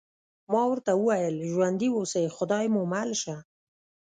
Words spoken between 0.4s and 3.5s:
ما ورته وویل: ژوندي اوسئ، خدای مو مل شه.